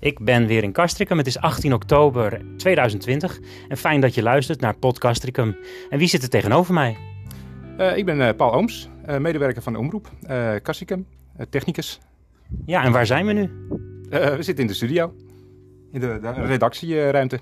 [0.00, 1.18] Ik ben weer in Castricum.
[1.18, 5.56] Het is 18 oktober 2020 en fijn dat je luistert naar Podcastricum.
[5.90, 6.96] En wie zit er tegenover mij?
[7.78, 10.10] Uh, ik ben uh, Paul Ooms, uh, medewerker van de Omroep,
[10.62, 11.06] Castricum,
[11.50, 12.00] technicus.
[12.66, 13.50] Ja, en waar zijn we nu?
[14.10, 15.14] we zitten in de studio,
[15.92, 17.40] in de, de redactieruimte.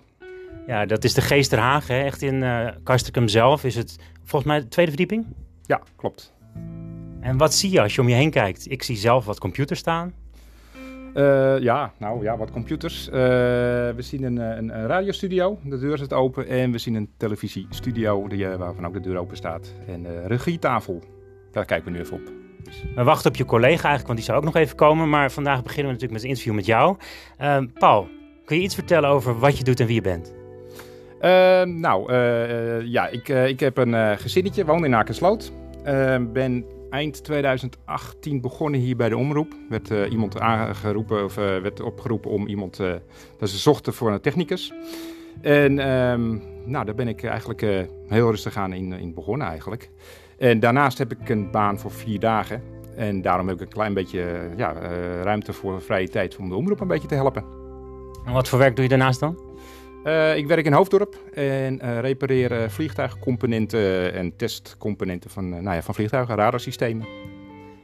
[0.66, 2.02] Ja, dat is de Geesterhaag, hè?
[2.02, 2.45] echt in
[2.84, 3.64] Castricum zelf.
[3.64, 5.26] Is het volgens mij de tweede verdieping?
[5.62, 6.32] Ja, klopt.
[7.20, 8.70] En wat zie je als je om je heen kijkt?
[8.70, 10.14] Ik zie zelf wat computers staan.
[11.14, 13.07] Uh, ja, nou ja, wat computers.
[13.08, 16.46] Uh, we zien een, een, een, radiostudio, de deur zit open.
[16.46, 19.75] En we zien een televisiestudio die, waarvan ook de deur open staat.
[19.86, 21.03] En de regietafel,
[21.53, 22.32] daar kijken we nu even op.
[22.62, 22.84] Dus.
[22.94, 25.08] We wachten op je collega eigenlijk, want die zou ook nog even komen.
[25.08, 26.96] Maar vandaag beginnen we natuurlijk met een interview met jou.
[27.79, 28.09] Paul,
[28.45, 30.34] kun je iets vertellen over wat je doet en wie je bent?
[31.81, 32.12] Nou,
[32.84, 35.53] ja, ik, ik heb een gezinnetje, woon in Akersloot.
[36.33, 39.55] ben eind 2018 begonnen hier bij de omroep.
[39.69, 42.80] Werd uh, iemand aangeroepen of uh, werd opgeroepen om iemand.
[42.80, 42.95] Uh,
[43.39, 44.72] dat ze zochten voor een technicus.
[45.41, 47.61] En um, nou, daar ben ik eigenlijk
[48.06, 49.91] heel rustig aan in, in begonnen eigenlijk.
[50.39, 52.62] En daarnaast heb ik een baan voor vier dagen.
[52.97, 54.73] En daarom heb ik een klein beetje ja,
[55.23, 57.45] ruimte voor vrije tijd om de omroep een beetje te helpen.
[58.27, 59.48] En wat voor werk doe je daarnaast dan?
[60.05, 65.95] Uh, ik werk in Hoofddorp en uh, repareer vliegtuigcomponenten en testcomponenten van, nou ja, van
[65.95, 67.07] vliegtuigen, radarsystemen.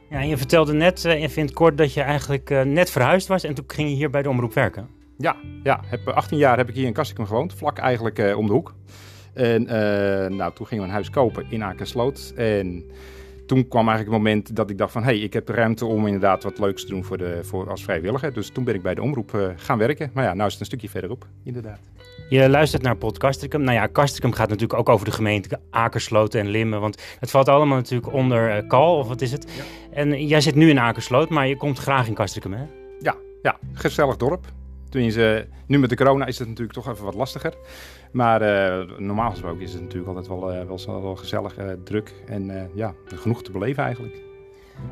[0.09, 3.53] Ja, je vertelde net, even in het kort, dat je eigenlijk net verhuisd was en
[3.53, 4.89] toen ging je hier bij de omroep werken.
[5.17, 8.53] Ja, ja heb, 18 jaar heb ik hier in Kastikum gewoond, vlak eigenlijk om de
[8.53, 8.73] hoek.
[9.33, 9.63] En
[10.35, 12.83] nou, toen gingen we een huis kopen in Akersloot en
[13.45, 15.03] toen kwam eigenlijk het moment dat ik dacht van...
[15.03, 17.83] hé, hey, ik heb ruimte om inderdaad wat leuks te doen voor de, voor, als
[17.83, 18.33] vrijwilliger.
[18.33, 20.09] Dus toen ben ik bij de omroep uh, gaan werken.
[20.13, 21.79] Maar ja, nu is het een stukje verderop, inderdaad.
[22.29, 23.61] Je luistert naar Podcastricum.
[23.61, 26.79] Nou ja, Castricum gaat natuurlijk ook over de gemeente Akersloot en Limmen.
[26.79, 29.51] Want het valt allemaal natuurlijk onder uh, Kal, of wat is het?
[29.57, 29.63] Ja.
[29.91, 32.63] En jij zit nu in Akersloot, maar je komt graag in Castricum, hè?
[32.99, 34.45] Ja, ja, gezellig dorp.
[34.95, 37.53] Tenminste, nu met de corona is het natuurlijk toch even wat lastiger.
[38.11, 42.13] Maar uh, normaal gesproken is het natuurlijk altijd wel, uh, wel, wel gezellig, uh, druk
[42.25, 44.15] en ja, genoeg te beleven eigenlijk.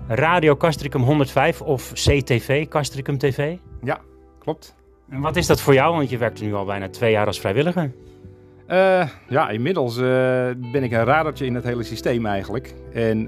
[0.08, 3.58] Radio Castricum 105 of CTV, Castricum TV?
[3.84, 4.02] Ja,
[4.40, 4.76] klopt.
[5.10, 5.96] En wat is dat voor jou?
[5.96, 7.92] Want je werkt nu al bijna twee jaar als vrijwilliger.
[9.30, 9.98] ja, inmiddels
[10.72, 12.74] ben ik een radertje in het hele systeem eigenlijk.
[12.94, 13.28] En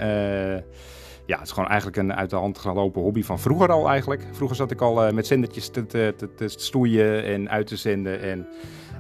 [1.26, 4.24] ja, het is gewoon eigenlijk een uit de hand gelopen hobby van vroeger al eigenlijk.
[4.32, 5.86] Vroeger zat ik al uh, met zendertjes te,
[6.36, 8.22] te, stoeien en uit te zenden.
[8.22, 8.48] En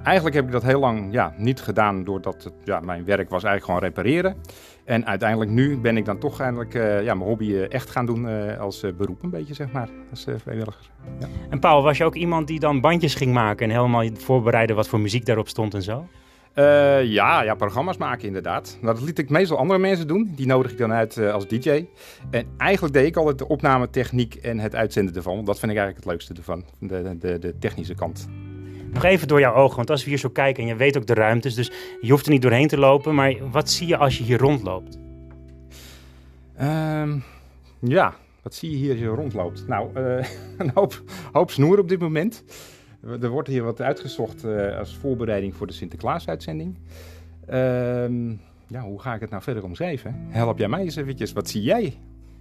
[0.03, 3.43] eigenlijk heb ik dat heel lang ja, niet gedaan, doordat het, ja, mijn werk was
[3.43, 4.35] eigenlijk gewoon repareren.
[4.83, 8.05] En uiteindelijk nu ben ik dan toch eigenlijk uh, ja, mijn hobby uh, echt gaan
[8.05, 10.89] doen als beroep een beetje, zeg maar, als vrijwilliger.
[11.19, 11.27] Ja.
[11.49, 14.87] En Paul, was je ook iemand die dan bandjes ging maken en helemaal voorbereiden wat
[14.87, 16.07] voor muziek daarop stond en zo?
[16.55, 18.77] Uh, ja, ja, programma's maken inderdaad.
[18.81, 20.33] Nou, dat liet ik meestal andere mensen doen.
[20.35, 21.85] Die nodig ik dan uit uh, als DJ.
[22.29, 25.33] En eigenlijk deed ik altijd de opnametechniek en het uitzenden ervan.
[25.33, 26.66] Want dat vind ik eigenlijk het leukste ervan.
[26.79, 28.27] De, de, de technische kant.
[28.93, 31.05] Nog even door jouw ogen, want als we hier zo kijken en je weet ook
[31.05, 31.71] de ruimtes, dus
[32.01, 33.16] je hoeft er niet doorheen te lopen.
[33.16, 34.97] Maar wat zie je als je hier rondloopt?
[36.61, 37.23] Um,
[37.79, 39.67] ja, wat zie je hier als je rondloopt?
[39.67, 40.25] Nou, uh,
[40.57, 42.43] een hoop, hoop snoer op dit moment.
[43.21, 46.75] Er wordt hier wat uitgezocht uh, als voorbereiding voor de Sinterklaas-uitzending.
[47.49, 47.55] Uh,
[48.67, 50.16] ja, hoe ga ik het nou verder omschrijven?
[50.29, 51.33] Help jij mij eens eventjes.
[51.33, 51.93] Wat zie jij?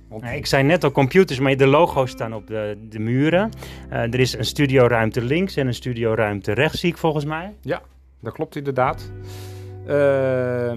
[0.08, 0.22] Want...
[0.22, 3.50] Nou, ik zei net al computers, maar de logo's staan op de, de muren.
[3.90, 7.54] Uh, er is een studioruimte links en een studioruimte rechts, zie ik volgens mij.
[7.60, 7.82] Ja,
[8.20, 9.10] dat klopt inderdaad.
[9.88, 10.72] Uh,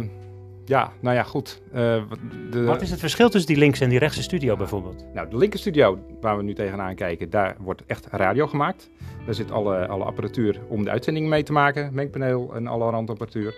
[0.68, 1.62] ja, nou ja, goed.
[1.68, 2.04] Uh,
[2.52, 2.64] de...
[2.64, 5.06] Wat is het verschil tussen die linkse en die rechtse studio bijvoorbeeld?
[5.14, 8.90] Nou, de linker studio, waar we nu tegenaan kijken, daar wordt echt radio gemaakt.
[9.26, 13.56] Daar zit alle, alle apparatuur om de uitzending mee te maken, mengpaneel en alle randapparatuur.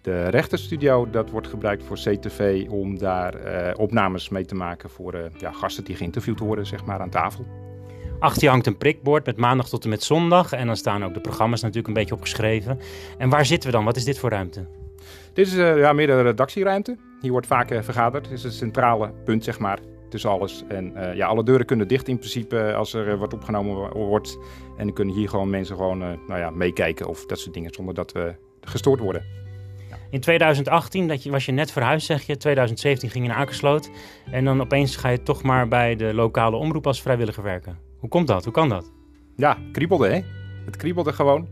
[0.00, 4.90] De rechter studio, dat wordt gebruikt voor CTV om daar uh, opnames mee te maken
[4.90, 7.46] voor uh, ja, gasten die geïnterviewd worden, zeg maar, aan tafel.
[8.18, 10.52] Achter je hangt een prikbord met maandag tot en met zondag.
[10.52, 12.78] En dan staan ook de programma's natuurlijk een beetje opgeschreven.
[13.18, 13.84] En waar zitten we dan?
[13.84, 14.77] Wat is dit voor ruimte?
[15.38, 16.96] Dit is uh, ja, meer de redactieruimte.
[17.20, 18.24] Hier wordt vaak uh, vergaderd.
[18.24, 19.78] Dit is het centrale punt, zeg maar,
[20.08, 20.64] tussen alles.
[20.68, 24.38] En uh, ja, alle deuren kunnen dicht in principe als er wat opgenomen wordt.
[24.76, 27.94] En dan kunnen hier gewoon mensen gewoon, nou ja, meekijken of dat soort dingen, zonder
[27.94, 29.24] dat we gestoord worden.
[30.10, 32.36] In 2018 dat je, was je net verhuisd, zeg je.
[32.36, 33.90] 2017 ging je naar Akersloot.
[34.30, 37.78] En dan opeens ga je toch maar bij de lokale omroep als vrijwilliger werken.
[37.98, 38.44] Hoe komt dat?
[38.44, 38.92] Hoe kan dat?
[39.36, 40.20] Ja, kriebelde hè.
[40.64, 41.48] Het kriebelde gewoon.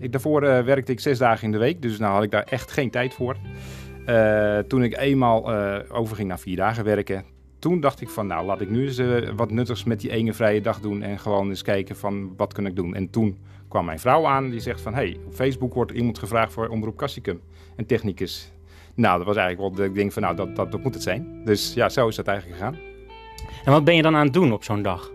[0.00, 2.42] Ik, daarvoor uh, werkte ik zes dagen in de week, dus nou had ik daar
[2.42, 3.36] echt geen tijd voor.
[4.06, 7.24] Uh, toen ik eenmaal uh, overging naar vier dagen werken,
[7.58, 9.00] toen dacht ik van nou laat ik nu eens
[9.36, 12.66] wat nuttigs met die ene vrije dag doen en gewoon eens kijken van wat kan
[12.66, 12.94] ik doen.
[12.94, 13.38] En toen
[13.68, 16.96] kwam mijn vrouw aan die zegt van hey, op Facebook wordt iemand gevraagd voor Omroep
[16.96, 17.40] Cassicum,
[17.76, 18.52] een technicus.
[18.94, 21.44] Nou, dat was eigenlijk wel, ik denk van nou dat, dat, dat moet het zijn.
[21.44, 22.76] Dus ja, zo is dat eigenlijk gegaan.
[23.64, 25.10] En wat ben je dan aan het doen op zo'n dag?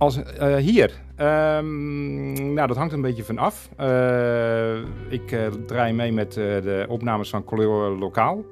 [0.00, 0.90] Als, uh, hier?
[1.20, 3.68] Um, nou, dat hangt een beetje van af.
[3.80, 4.76] Uh,
[5.08, 8.44] ik uh, draai mee met de opnames van Color Lokaal.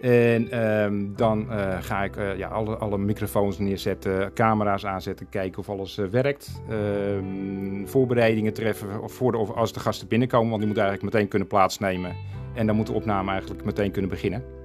[0.00, 1.46] En um, dan
[1.80, 6.62] ga ik ja, alle, alle, microfoons neerzetten, camera's aanzetten, kijken of alles werkt.
[6.68, 11.30] Ehm, voorbereidingen treffen voor de, of als de gasten binnenkomen, want die moeten eigenlijk meteen
[11.30, 12.16] kunnen plaatsnemen.
[12.54, 14.63] En dan moet de opname eigenlijk meteen kunnen beginnen.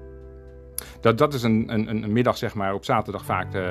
[1.01, 3.69] Dat, dat is een, een, een middag, zeg maar, op zaterdag vaak uh,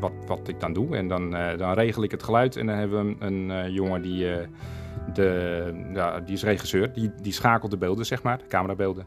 [0.00, 0.96] wat, wat ik dan doe.
[0.96, 2.56] En dan, uh, dan regel ik het geluid.
[2.56, 4.26] En dan hebben we een, uh, jongen die,
[5.12, 6.92] de, ja, die is regisseur.
[6.92, 9.06] Die, die schakelt de beelden, zeg maar, de camerabeelden.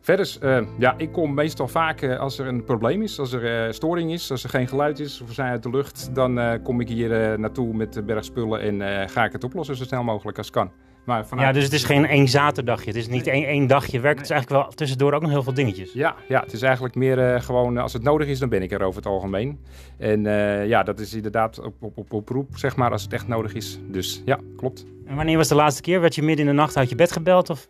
[0.00, 0.38] Verder,
[0.78, 4.44] ja, ik kom meestal vaak als er een probleem is, als er storing is, als
[4.44, 7.74] er geen geluid is of we zijn uit de lucht, dan kom ik hier naartoe
[7.74, 10.70] met de berg spullen en ga ik het oplossen zo snel mogelijk als kan.
[11.04, 11.46] Maar vanuit...
[11.46, 12.86] Ja, dus het is geen één zaterdagje.
[12.86, 14.16] Het is niet één, één dagje werk.
[14.16, 15.92] Het is eigenlijk wel tussendoor ook nog heel veel dingetjes.
[15.92, 18.72] Ja, ja het is eigenlijk meer uh, gewoon als het nodig is, dan ben ik
[18.72, 19.58] er over het algemeen.
[19.98, 23.28] En uh, ja, dat is inderdaad op, op, op oproep, zeg maar, als het echt
[23.28, 23.80] nodig is.
[23.88, 24.86] Dus ja, klopt.
[25.06, 26.00] En wanneer was de laatste keer?
[26.00, 27.50] Werd je midden in de nacht uit je bed gebeld?
[27.50, 27.68] Of?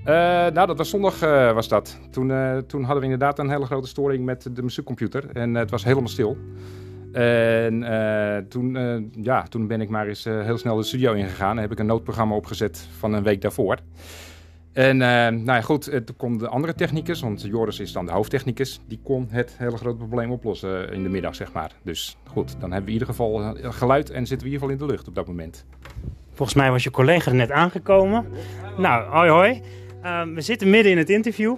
[0.00, 1.20] Uh, nou, dat was zondag
[1.54, 1.98] was dat.
[2.10, 2.32] Toen,
[2.66, 5.30] toen hadden we inderdaad een hele grote storing met de muziekcomputer.
[5.32, 6.36] En het was helemaal stil.
[7.12, 11.12] En uh, toen, uh, ja, toen ben ik maar eens uh, heel snel de studio
[11.12, 11.56] ingegaan.
[11.56, 13.78] En heb ik een noodprogramma opgezet van een week daarvoor.
[14.72, 18.80] En nou ja, goed, toen kon de andere technicus, want Joris is dan de hoofdtechnicus,
[18.86, 21.72] die kon het hele grote probleem oplossen in de middag, zeg maar.
[21.82, 24.70] Dus goed, dan hebben we in ieder geval geluid en zitten we in ieder geval
[24.70, 25.64] in de lucht op dat moment.
[26.32, 28.26] Volgens mij was je collega net aangekomen.
[28.76, 29.62] Nou, hoi hoi.
[30.34, 31.56] we zitten midden in het interview.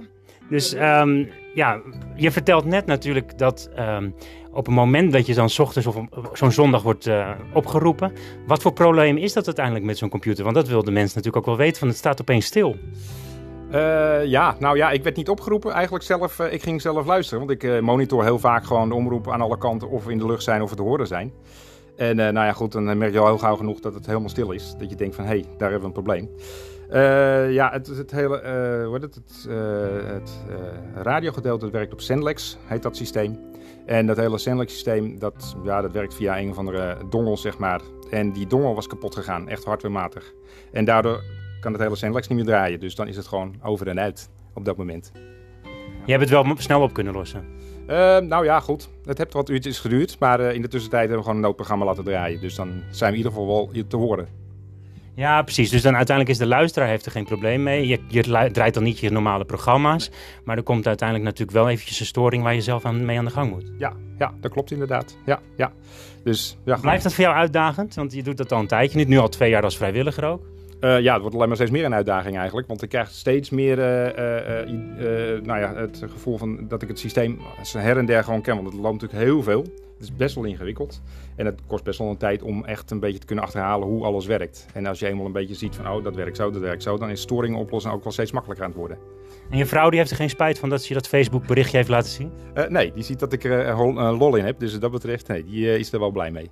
[0.49, 1.81] Dus um, ja,
[2.15, 4.15] je vertelt net natuurlijk dat um,
[4.53, 5.97] op het moment dat je dan ochtends of
[6.33, 8.13] zo'n zondag wordt uh, opgeroepen,
[8.47, 10.45] wat voor probleem is dat uiteindelijk met zo'n computer?
[10.45, 12.77] Want dat wil de mensen natuurlijk ook wel weten, van het staat opeens stil.
[13.73, 15.73] Uh, ja, nou ja, ik werd niet opgeroepen.
[15.73, 17.47] Eigenlijk zelf, uh, ik ging zelf luisteren.
[17.47, 20.27] Want ik monitor heel vaak gewoon de omroep aan alle kanten of we in de
[20.27, 21.33] lucht zijn of we te horen zijn.
[21.97, 24.51] En nou ja, goed, dan merk je al heel gauw genoeg dat het helemaal stil
[24.51, 24.75] is.
[24.79, 26.31] Dat je denkt van, hé, hey, daar hebben we een probleem.
[26.93, 29.55] Uh, ja, het, het hele uh, hoe het, het, uh,
[30.03, 30.31] het
[30.95, 33.39] radiogedeelte werkt op Senlex, heet dat systeem.
[33.87, 37.59] En dat hele Senlex systeem, dat, ja, dat werkt via een of andere dongel, zeg
[37.59, 37.81] maar.
[38.11, 40.33] En die dongel was kapot gegaan, echt hardwarematig.
[40.73, 41.23] En daardoor
[41.61, 42.81] kan het hele Senlex niet meer draaien.
[42.81, 45.13] Dus dan is het gewoon over en uit op dat moment.
[46.05, 47.45] Je hebt het wel snel op kunnen lossen?
[48.29, 48.89] nou ja, goed.
[49.05, 50.19] Het heeft wat uurtjes geduurd.
[50.19, 52.41] Maar in de tussentijd hebben we gewoon een noodprogramma laten draaien.
[52.41, 54.40] Dus dan zijn we in ieder geval wel te horen.
[55.15, 55.71] Ja, precies.
[55.71, 57.87] Dus dan uiteindelijk is de luisteraar heeft er geen probleem mee.
[57.87, 60.11] Je, je draait dan niet je normale programma's.
[60.45, 63.25] Maar er komt uiteindelijk natuurlijk wel eventjes een storing waar je zelf aan, mee aan
[63.25, 63.73] de gang moet.
[63.79, 65.17] Ja, ja dat klopt inderdaad.
[65.27, 65.73] Ja, ja.
[66.25, 67.95] Dus, ja, Blijft dat voor jou uitdagend?
[67.95, 68.99] Want je doet dat al een tijdje.
[68.99, 70.43] Niet nu al twee jaar als vrijwilliger ook.
[70.81, 72.69] Uh, ja, het wordt alleen maar steeds meer een uitdaging eigenlijk.
[72.69, 76.99] Want ik krijg steeds meer uh, uh, nou ja, het gevoel van dat ik het
[76.99, 77.39] systeem
[77.79, 78.55] her en der gewoon ken.
[78.55, 79.61] Want het loopt natuurlijk heel veel.
[79.61, 81.03] Het is best wel ingewikkeld.
[81.37, 84.05] En het kost best wel een tijd om echt een beetje te kunnen achterhalen hoe
[84.05, 84.67] alles werkt.
[84.75, 86.99] En als je eenmaal een beetje ziet van, oh, dat werkt zo, dat werkt zo,
[86.99, 88.99] dan is storingen oplossen ook wel steeds makkelijker aan het worden.
[89.51, 91.77] En je vrouw die heeft er geen spijt van dat ze je dat Facebook berichtje
[91.77, 92.33] heeft laten zien?
[92.55, 94.59] Uh, nee, die ziet dat ik er uh, lol in heb.
[94.59, 96.51] Dus wat dat betreft, nee, die uh, is er wel blij mee.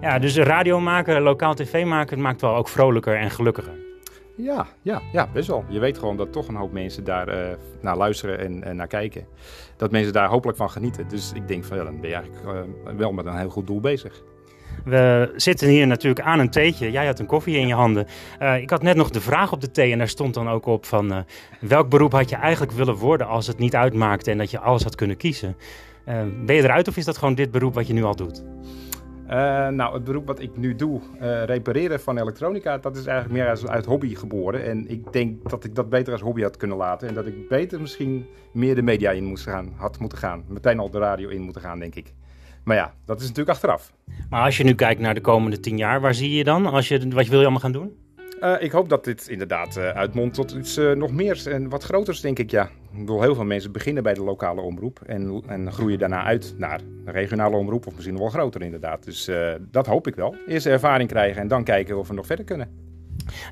[0.00, 3.72] Ja, dus radio maken, lokaal tv maken, maakt wel ook vrolijker en gelukkiger.
[4.36, 5.64] Ja, ja, ja, best wel.
[5.68, 8.86] Je weet gewoon dat toch een hoop mensen daar uh, naar luisteren en, en, naar
[8.86, 9.26] kijken.
[9.76, 11.08] Dat mensen daar hopelijk van genieten.
[11.08, 13.66] Dus ik denk van ja, dan ben je eigenlijk uh, wel met een heel goed
[13.66, 14.22] doel bezig.
[14.84, 16.90] We zitten hier natuurlijk aan een theetje.
[16.90, 18.06] Jij had een koffie in je handen.
[18.42, 20.66] Uh, ik had net nog de vraag op de thee en daar stond dan ook
[20.66, 21.24] op van...
[21.60, 24.82] welk beroep had je eigenlijk willen worden als het niet uitmaakte en dat je alles
[24.82, 25.56] had kunnen kiezen?
[26.44, 28.44] ben je eruit of is dat gewoon dit beroep wat je nu al doet?
[29.30, 33.38] Uh, nou, het beroep wat ik nu doe, uh, repareren van elektronica, dat is eigenlijk
[33.38, 34.64] meer als, uit hobby geboren.
[34.64, 37.08] En ik denk dat ik dat beter als hobby had kunnen laten.
[37.08, 40.44] En dat ik beter misschien meer de media in moest gaan, had moeten gaan.
[40.46, 42.12] Meteen al de radio in moeten gaan, denk ik.
[42.64, 43.92] Maar ja, dat is natuurlijk achteraf.
[44.30, 46.66] Maar als je nu kijkt naar de komende tien jaar, waar zie je dan?
[46.66, 47.96] Als je, wat wil je allemaal gaan doen?
[48.40, 51.84] Uh, ik hoop dat dit inderdaad uh, uitmondt tot iets uh, nog meer en wat
[51.84, 52.64] groters, denk ik, ja.
[52.92, 56.54] Ik bedoel, heel veel mensen beginnen bij de lokale omroep en, en groeien daarna uit
[56.56, 56.80] naar
[57.12, 59.04] de regionale omroep of misschien wel groter inderdaad.
[59.04, 59.30] Dus
[59.70, 60.34] dat hoop ik wel.
[60.46, 62.86] Eerst ervaring krijgen en dan kijken of we nog verder kunnen.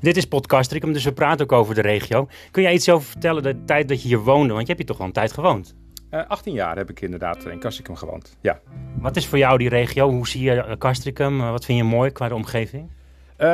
[0.01, 2.27] Dit is Podcastricum, dus we praten ook over de regio.
[2.51, 4.53] Kun jij iets over vertellen de tijd dat je hier woonde?
[4.53, 5.75] Want je hebt hier toch al een tijd gewoond?
[6.09, 8.59] 18 jaar heb ik inderdaad in Castricum gewoond, ja.
[8.99, 10.09] Wat is voor jou die regio?
[10.09, 11.37] Hoe zie je Castricum?
[11.37, 12.89] wat vind je mooi qua de omgeving?
[13.37, 13.47] Uh,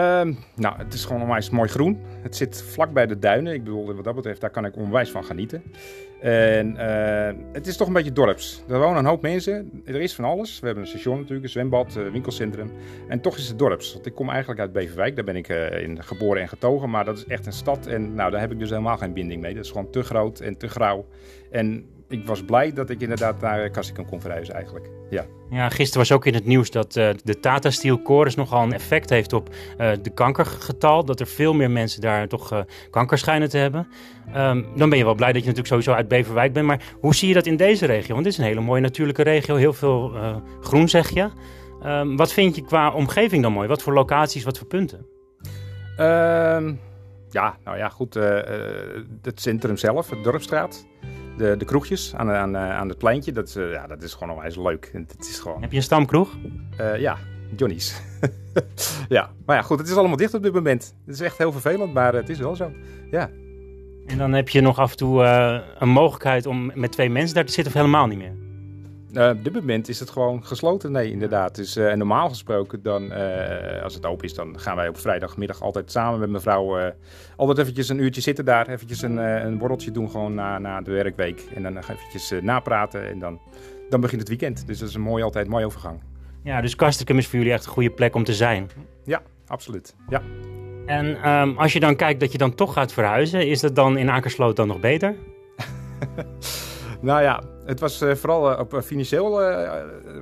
[0.56, 2.00] nou, het is gewoon onwijs mooi groen.
[2.22, 3.54] Het zit vlak bij de duinen.
[3.54, 5.64] Ik bedoel, wat dat betreft, daar kan ik onwijs van genieten.
[6.24, 8.64] En uh, het is toch een beetje dorps.
[8.70, 9.82] Er wonen een hoop mensen.
[9.86, 10.60] Er is van alles.
[10.60, 12.72] We hebben een station natuurlijk, een zwembad, een winkelcentrum.
[13.08, 13.94] En toch is het dorps.
[13.94, 15.16] Want ik kom eigenlijk uit Beverwijk.
[15.16, 16.90] Daar ben ik uh, in geboren en getogen.
[16.90, 17.88] Maar dat is echt een stad.
[17.88, 19.54] En nou, daar heb ik dus helemaal geen binding mee.
[19.54, 21.06] Dat is gewoon te groot en te grauw.
[21.52, 24.90] En ik was blij dat ik inderdaad naar Cassicum kon verhuizen eigenlijk.
[25.10, 25.26] Ja.
[25.50, 28.74] Ja, gisteren was ook in het nieuws dat uh, de Tata Steel Chorus nogal een
[28.74, 31.06] effect heeft op uh, de kankergetal.
[31.06, 33.88] Dat er veel meer mensen daar toch uh, kanker schijnen te hebben.
[34.36, 36.66] Um, dan ben je wel blij dat je natuurlijk sowieso uit Beverwijk bent.
[36.66, 38.14] Maar hoe zie je dat in deze regio?
[38.14, 39.56] Want dit is een hele mooie natuurlijke regio.
[39.56, 40.12] Heel veel
[40.62, 41.30] groen zeg je.
[41.86, 43.68] Um, wat vind je qua omgeving dan mooi?
[43.68, 45.06] Wat voor locaties, wat voor punten?
[45.98, 46.80] Um,
[47.30, 48.14] ja, nou ja, goed.
[49.22, 50.86] het centrum zelf, het Dorpstraat
[51.38, 54.56] de, de kroegjes aan, aan, aan het pleintje, dat, uh, ja, dat is gewoon onwijs
[54.56, 54.90] leuk.
[54.94, 55.62] Het is gewoon...
[55.62, 56.30] Heb je een stamkroeg?
[56.80, 57.18] Uh, ja,
[57.56, 58.02] Johnny's.
[59.10, 60.96] ja, maar ja, goed, het is allemaal dicht op dit moment.
[61.06, 62.72] Het is echt heel vervelend, maar het is wel zo.
[63.12, 63.30] Ja.
[64.06, 67.36] En dan heb je nog af en toe uh, een mogelijkheid om met twee mensen
[67.36, 68.43] daar te zitten of helemaal niet meer?
[69.14, 70.92] Uh, op dit moment is het gewoon gesloten.
[70.92, 71.56] Nee, inderdaad.
[71.56, 75.62] Dus uh, normaal gesproken, dan, uh, als het open is, dan gaan wij op vrijdagmiddag
[75.62, 76.94] altijd samen met mevrouw
[77.36, 78.68] altijd eventjes een uurtje zitten daar.
[78.68, 81.44] Eventjes een, een borreltje doen gewoon na, na de werkweek.
[81.56, 83.40] En dan eventjes napraten en dan,
[83.90, 84.68] dan begint het weekend.
[84.68, 86.02] Dus dat is een mooi, altijd mooi overgang.
[86.44, 88.70] Ja, dus Castricum is voor jullie echt een goede plek om te zijn.
[89.04, 89.96] Ja, absoluut.
[90.10, 90.22] Ja.
[90.86, 93.98] En um, als je dan kijkt dat je dan toch gaat verhuizen, is dat dan
[93.98, 95.16] in Akersloot dan nog beter?
[97.04, 99.30] nou ja, het was uh, vooral uh, op uh, financieel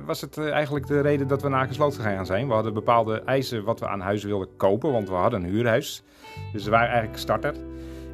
[0.06, 2.46] was het eigenlijk de reden dat we naar Akersloot gegaan zijn.
[2.48, 6.02] We hadden bepaalde eisen wat we aan huizen wilden kopen, want we hadden een huurhuis.
[6.52, 7.54] Dus we waren eigenlijk starter.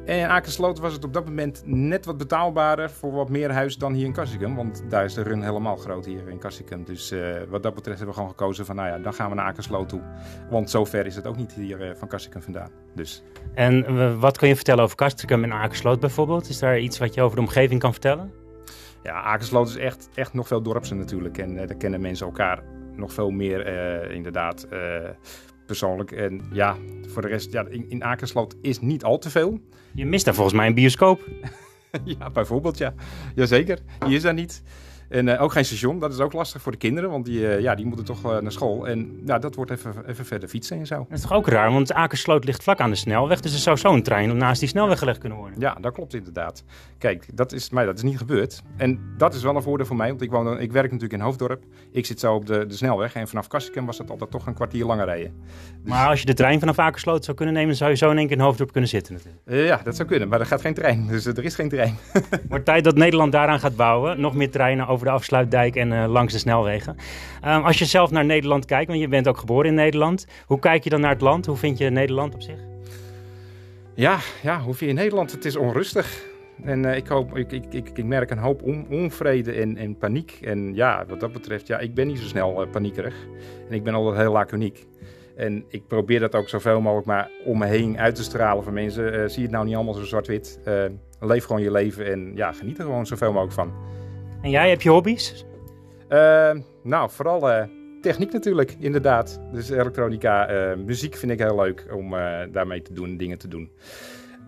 [0.05, 3.77] En in Akersloot was het op dat moment net wat betaalbaarder voor wat meer huis
[3.77, 4.55] dan hier in Cassicum.
[4.55, 6.83] Want daar is de run helemaal groot hier in Cassicum.
[6.83, 7.13] Dus
[7.49, 9.89] wat dat betreft hebben we gewoon gekozen van, nou ja, dan gaan we naar Akersloot
[9.89, 10.01] toe.
[10.49, 12.69] Want zo ver is het ook niet hier van Cassicum vandaan.
[12.95, 13.23] Dus.
[13.53, 16.49] En wat kun je vertellen over Castricum en Akersloot bijvoorbeeld?
[16.49, 18.38] Is daar iets wat je over de omgeving kan vertellen?
[19.03, 21.37] Ja, Akersloot is echt, echt nog veel dorpsen natuurlijk.
[21.37, 22.63] En uh, daar kennen mensen elkaar
[22.95, 25.09] nog veel meer uh, inderdaad uh,
[25.65, 26.11] persoonlijk.
[26.11, 26.75] En ja,
[27.07, 29.59] voor de rest, ja, in, in Akersloot is niet al te veel.
[29.93, 31.27] Je mist daar volgens mij een bioscoop.
[32.19, 32.93] ja, bijvoorbeeld, ja.
[33.35, 34.63] Jazeker, die is daar niet.
[35.09, 37.59] En uh, ook geen station, dat is ook lastig voor de kinderen, want die, uh,
[37.59, 38.87] ja, die moeten toch uh, naar school.
[38.87, 40.95] En ja, dat wordt even, even verder fietsen en zo.
[40.95, 43.77] Dat is toch ook raar, want Akersloot ligt vlak aan de snelweg, dus er zou
[43.77, 45.59] zo'n trein naast die snelweg gelegd kunnen worden.
[45.59, 46.63] Ja, dat klopt inderdaad.
[46.97, 48.61] Kijk, dat is, maar dat is niet gebeurd.
[48.77, 51.25] En dat is wel een voordeel voor mij, want ik, woon, ik werk natuurlijk in
[51.25, 51.63] Hoofddorp.
[51.91, 54.53] Ik zit zo op de, de snelweg en vanaf Kassikum was dat altijd toch een
[54.53, 55.33] kwartier langer rijden.
[55.81, 55.91] Dus...
[55.91, 58.27] Maar als je de trein vanaf Akersloot zou kunnen nemen, zou je zo in één
[58.27, 59.67] keer in Hoofddorp kunnen zitten natuurlijk.
[59.67, 61.97] ja, dat zou kunnen, maar er gaat geen trein, dus er is geen trein.
[62.49, 66.05] Wordt tijd dat Nederland daaraan gaat bouwen, nog meer treinen over de afsluitdijk en uh,
[66.07, 66.95] langs de snelwegen.
[67.45, 70.25] Um, als je zelf naar Nederland kijkt, want je bent ook geboren in Nederland.
[70.45, 71.45] Hoe kijk je dan naar het land?
[71.45, 72.59] Hoe vind je Nederland op zich?
[73.93, 75.31] Ja, ja hoe vind je Nederland?
[75.31, 76.27] Het is onrustig.
[76.63, 80.39] En uh, ik, hoop, ik, ik, ik, merk een hoop on, onvrede en, en, paniek.
[80.41, 83.15] En ja, wat dat betreft, ja, ik ben niet zo snel uh, paniekerig.
[83.69, 84.87] En ik ben altijd heel laconiek.
[85.35, 88.73] En ik probeer dat ook zoveel mogelijk maar om me heen uit te stralen van
[88.73, 89.13] mensen.
[89.13, 90.59] Uh, zie het nou niet allemaal zo zwart-wit.
[91.19, 93.73] leef gewoon je leven en ja, geniet er gewoon zoveel mogelijk van.
[94.41, 95.45] En jij, heb je hobby's?
[96.09, 96.51] Uh,
[96.83, 97.63] nou, vooral uh,
[98.01, 99.41] techniek natuurlijk, inderdaad.
[99.51, 102.15] Dus elektronica, uh, muziek vind ik heel leuk om
[102.51, 103.71] daarmee te doen, dingen te doen.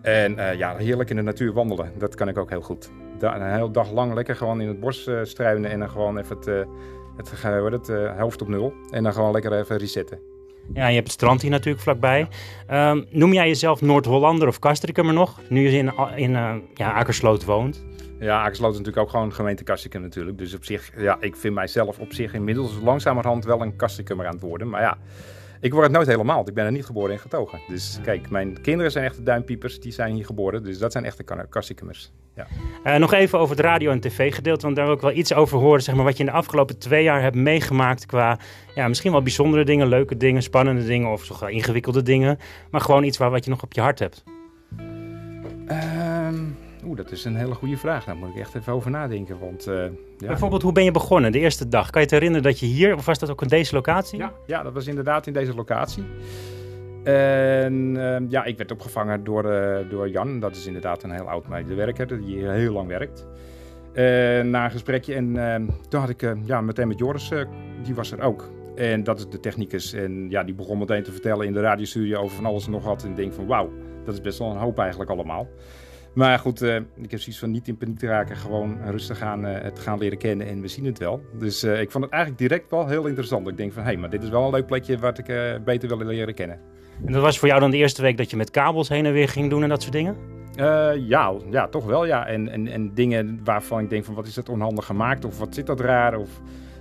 [0.02, 2.90] En ja, heerlijk in de natuur wandelen, dat kan ik ook heel goed.
[3.18, 6.36] Da een hele dag lang lekker gewoon in het bos struinen en dan gewoon even
[6.36, 6.46] het,
[7.16, 8.72] het, het, het helft op nul.
[8.90, 10.18] En dan gewoon lekker even resetten.
[10.74, 12.28] Ja, je hebt het strand hier natuurlijk vlakbij.
[12.70, 15.40] Um, noem jij jezelf Noord-Hollander of Castricum nog?
[15.48, 16.32] Nu je in, in
[16.74, 17.84] ja, Akersloot woont.
[18.22, 20.38] Ja, Akersloot is natuurlijk ook gewoon gemeente Kastikum natuurlijk.
[20.38, 24.32] Dus op zich, ja, ik vind mijzelf op zich inmiddels langzamerhand wel een Kastikummer aan
[24.32, 24.68] het worden.
[24.68, 24.98] Maar ja,
[25.60, 27.60] ik word het nooit helemaal, want ik ben er niet geboren en getogen.
[27.68, 30.64] Dus kijk, mijn kinderen zijn echte duimpiepers, die zijn hier geboren.
[30.64, 32.12] Dus dat zijn echte Kastikummers.
[32.34, 32.46] Ja.
[32.84, 35.58] Uh, nog even over het radio- en tv-gedeelte, want daar wil ik wel iets over
[35.58, 35.82] horen.
[35.82, 38.38] Zeg maar, wat je in de afgelopen twee jaar hebt meegemaakt qua
[38.74, 42.38] ja, misschien wel bijzondere dingen, leuke dingen, spannende dingen of toch wel ingewikkelde dingen.
[42.70, 44.24] Maar gewoon iets waar wat je nog op je hart hebt.
[47.02, 48.04] Dat is een hele goede vraag.
[48.04, 49.38] Daar moet ik echt even over nadenken.
[49.38, 49.74] Want, uh,
[50.18, 50.26] ja.
[50.26, 51.90] Bijvoorbeeld, hoe ben je begonnen de eerste dag?
[51.90, 54.18] Kan je te herinneren dat je hier, of was dat ook in deze locatie?
[54.18, 56.04] Ja, ja dat was inderdaad in deze locatie.
[57.04, 60.40] En uh, ja, ik werd opgevangen door, uh, door Jan.
[60.40, 63.26] Dat is inderdaad een heel oud medewerker die heel lang werkt.
[64.44, 67.32] na een gesprekje en ehm, toen had ik ja, meteen met Joris,
[67.82, 68.50] die was er ook.
[68.74, 69.92] En dat is de technicus.
[69.92, 72.84] En ja, die begon meteen te vertellen in de radiostudio over van alles en nog
[72.84, 73.02] wat.
[73.02, 73.70] En ik denk van wauw,
[74.04, 75.48] dat is best wel een hoop eigenlijk allemaal.
[76.14, 78.36] Maar goed, uh, ik heb zoiets van niet in paniek te raken.
[78.36, 81.22] Gewoon rustig aan uh, het gaan leren kennen en we zien het wel.
[81.38, 83.48] Dus uh, ik vond het eigenlijk direct wel heel interessant.
[83.48, 85.26] Ik denk van, hé, hey, maar dit is wel een leuk plekje wat ik
[85.64, 86.60] beter wil leren kennen.
[87.06, 89.12] En dat was voor jou dan de eerste week dat je met kabels heen en
[89.12, 90.16] weer ging doen en dat soort dingen?
[91.06, 92.26] ja, ja, toch wel, ja.
[92.26, 95.24] En, en, en dingen waarvan ik denk van, wat is dat onhandig gemaakt?
[95.24, 96.16] Of wat zit dat raar?
[96.16, 96.40] Of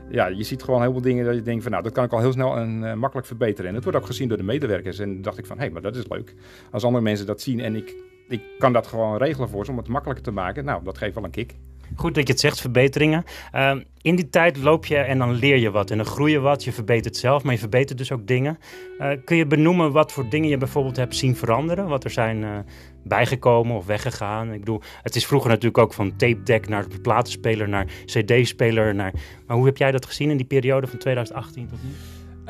[0.10, 2.12] ja, je ziet gewoon heel veel dingen dat je denkt van nou, dat kan ik
[2.12, 3.70] al heel snel en uh, makkelijk verbeteren.
[3.70, 5.00] En het wordt ook gezien door de medewerkers.
[5.00, 6.36] En dacht ik van hé, hey, maar dat is leuk.
[6.72, 7.96] Als andere mensen dat zien en ik
[8.32, 10.66] ik kan dat gewoon regelen voor ze om het makkelijker te maken.
[10.66, 11.56] Nou, dat geeft wel een kick.
[11.96, 13.24] Goed dat je het zegt, verbeteringen.
[13.56, 16.40] Uh, in die tijd loop je en dan leer je wat en dan groei je
[16.40, 16.64] wat.
[16.64, 18.58] Je verbetert zelf, maar je verbetert dus ook dingen.
[19.00, 21.88] Uh, kun je benoemen wat voor dingen je bijvoorbeeld hebt zien veranderen?
[21.88, 22.58] Wat er zijn uh,
[23.04, 24.54] bijgekomen of weggegaan?
[24.54, 28.96] Ik bedoel, het is vroeger natuurlijk ook van tape deck naar platenspeler naar cd-speler.
[28.96, 29.14] Naar...
[29.48, 31.90] Maar hoe heb jij dat gezien in die periode van 2018 tot nu?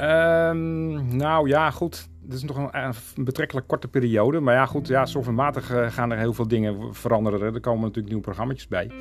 [0.06, 2.10] Um, nou ja, goed.
[2.24, 4.40] Het is nog een, een, betrekkelijk korte periode.
[4.40, 7.54] Maar ja, goed, ja, softwarematig uh, gaan er heel veel dingen veranderen.
[7.54, 8.92] Er komen natuurlijk nieuwe programma's bij.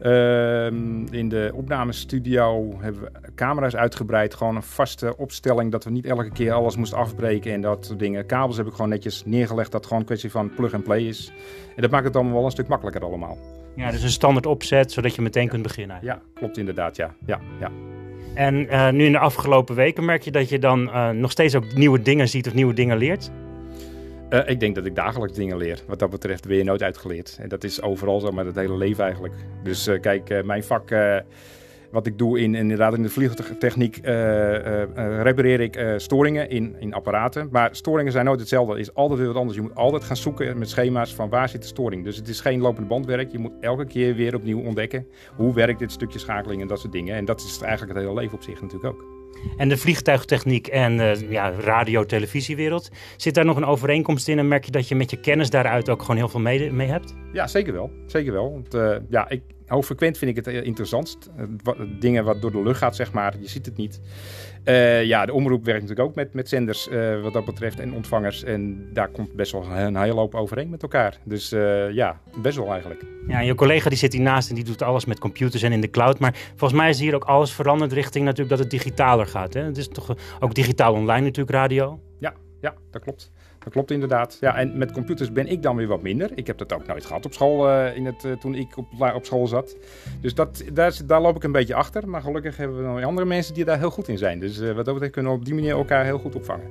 [0.00, 0.66] Uh,
[1.10, 4.34] in de opnamestudio hebben we camera's uitgebreid.
[4.34, 7.98] Gewoon een vaste opstelling dat we niet elke keer alles moesten afbreken en dat soort
[7.98, 8.26] dingen.
[8.26, 11.02] Kabels heb ik gewoon netjes neergelegd dat het gewoon een kwestie van plug and play
[11.02, 11.32] is.
[11.76, 13.38] En dat maakt het allemaal wel een stuk makkelijker allemaal.
[13.76, 15.98] Ja, dus een standaard opzet zodat je meteen kunt beginnen.
[16.02, 17.14] Ja, klopt inderdaad, ja.
[17.26, 17.70] ja, ja.
[18.36, 21.54] En uh, nu in de afgelopen weken merk je dat je dan uh, nog steeds
[21.54, 23.30] ook nieuwe dingen ziet of nieuwe dingen leert?
[24.30, 25.80] Uh, ik denk dat ik dagelijks dingen leer.
[25.86, 27.38] Wat dat betreft ben je nooit uitgeleerd.
[27.40, 29.34] En dat is overal zo, met het hele leven eigenlijk.
[29.62, 30.88] Dus kijk, mijn vak
[31.90, 36.94] wat ik doe in, inderdaad in de vliegtechniek, uh, uh, repareer ik storingen in, in
[36.94, 37.48] apparaten.
[37.50, 38.72] Maar storingen zijn nooit hetzelfde.
[38.72, 39.56] Het is altijd weer wat anders.
[39.56, 42.04] Je moet altijd gaan zoeken met schema's van waar zit de storing.
[42.04, 43.32] Dus het is geen lopende bandwerk.
[43.32, 46.92] Je moet elke keer weer opnieuw ontdekken hoe werkt dit stukje schakeling en dat soort
[46.92, 47.14] dingen.
[47.14, 49.04] En dat is eigenlijk het hele leven op zich natuurlijk ook.
[49.56, 52.90] En de vliegtuigtechniek en uh, ja, radio-televisiewereld.
[53.16, 55.88] Zit daar nog een overeenkomst in en merk je dat je met je kennis daaruit
[55.90, 57.14] ook gewoon heel veel mee, mee hebt?
[57.32, 57.90] Ja, zeker wel.
[58.06, 58.52] Zeker wel.
[58.52, 61.30] Want, uh, ja, ik, hoogfrequent vind ik het interessantst.
[61.98, 63.34] dingen wat door de lucht gaat, zeg maar.
[63.40, 64.00] Je ziet het niet.
[64.64, 67.92] Uh, ja, de omroep werkt natuurlijk ook met, met zenders uh, wat dat betreft en
[67.92, 68.44] ontvangers.
[68.44, 71.18] En daar komt best wel een hele hoop overeen met elkaar.
[71.24, 73.04] Dus uh, ja, best wel eigenlijk.
[73.28, 75.80] Ja, en je collega die zit hiernaast en die doet alles met computers en in
[75.80, 76.18] de cloud.
[76.18, 79.54] Maar volgens mij is hier ook alles veranderd richting natuurlijk dat het digitaler gaat.
[79.54, 79.62] Hè?
[79.62, 82.00] Het is toch ook digitaal online natuurlijk radio?
[82.18, 83.32] Ja, ja dat klopt.
[83.66, 84.36] Dat klopt inderdaad.
[84.40, 86.30] Ja, en met computers ben ik dan weer wat minder.
[86.34, 88.86] Ik heb dat ook nooit gehad op school uh, in het, uh, toen ik op,
[89.14, 89.76] op school zat.
[90.20, 92.08] Dus dat, daar, daar loop ik een beetje achter.
[92.08, 94.38] Maar gelukkig hebben we nog andere mensen die daar heel goed in zijn.
[94.38, 96.70] Dus uh, wat dat betreft kunnen we op die manier elkaar heel goed opvangen.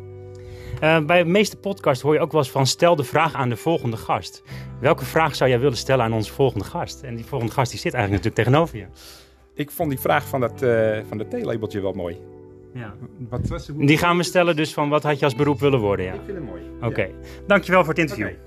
[1.06, 3.58] bij de meeste podcasts hoor je ook wel eens van stel de vraag aan de
[3.58, 4.44] volgende gast.
[4.80, 7.02] Welke vraag zou jij willen stellen aan onze volgende gast?
[7.02, 8.86] En die volgende gast die zit eigenlijk natuurlijk tegenover je.
[9.54, 10.66] Ik vond die vraag van dat,
[11.08, 12.35] van dat theelabeltje wel mooi.
[12.76, 12.94] Ja.
[13.30, 16.06] Wat was Die gaan we stellen dus van wat had je als beroep willen worden?
[16.06, 16.14] Ja.
[16.14, 16.62] Ik vind het mooi.
[16.76, 17.08] Oké, okay.
[17.08, 17.46] ja.
[17.48, 18.26] dankjewel voor het interview.
[18.26, 18.40] Okay.